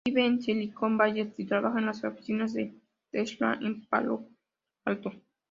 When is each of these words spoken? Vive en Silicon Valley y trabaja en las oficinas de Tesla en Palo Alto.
Vive 0.03 0.25
en 0.25 0.41
Silicon 0.41 0.97
Valley 0.97 1.31
y 1.37 1.45
trabaja 1.45 1.77
en 1.77 1.85
las 1.85 2.03
oficinas 2.03 2.55
de 2.55 2.73
Tesla 3.11 3.59
en 3.61 3.85
Palo 3.85 4.27
Alto. 4.83 5.11